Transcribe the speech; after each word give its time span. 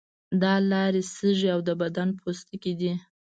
دا 0.41 0.53
لارې 0.71 1.01
سږی 1.15 1.47
او 1.55 1.59
د 1.67 1.69
بدن 1.81 2.09
پوستکی 2.19 2.73
دي. 2.79 2.93